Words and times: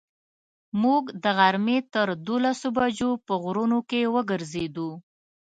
موږ 0.83 1.03
د 1.23 1.25
غرمې 1.37 1.77
تر 1.93 2.07
دولسو 2.27 2.67
بجو 2.77 3.11
په 3.25 3.33
غرونو 3.43 3.79
کې 3.89 4.11
وګرځېدو. 4.15 4.89